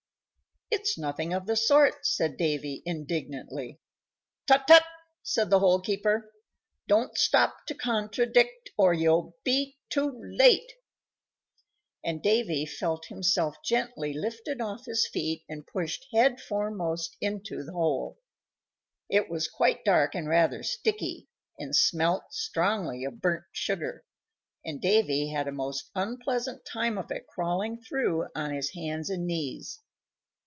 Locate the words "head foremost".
16.13-17.17